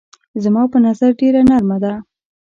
[0.43, 1.93] زما په نظر ډېره نرمه ده.